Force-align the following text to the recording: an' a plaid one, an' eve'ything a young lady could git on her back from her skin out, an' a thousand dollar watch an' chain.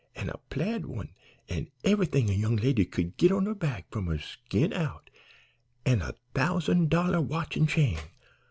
an' 0.15 0.29
a 0.31 0.37
plaid 0.49 0.87
one, 0.87 1.13
an' 1.47 1.69
eve'ything 1.83 2.27
a 2.27 2.33
young 2.33 2.55
lady 2.55 2.85
could 2.85 3.17
git 3.17 3.31
on 3.31 3.45
her 3.45 3.53
back 3.53 3.85
from 3.91 4.07
her 4.07 4.17
skin 4.17 4.73
out, 4.73 5.11
an' 5.85 6.01
a 6.01 6.15
thousand 6.33 6.89
dollar 6.89 7.21
watch 7.21 7.55
an' 7.55 7.67
chain. 7.67 7.99